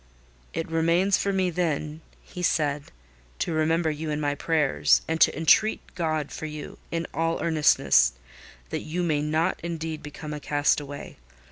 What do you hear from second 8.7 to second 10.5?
that you may not indeed become a